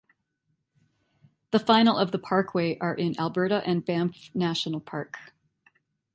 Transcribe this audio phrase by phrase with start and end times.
[1.51, 5.19] The final of the parkway are in Alberta and Banff National Park.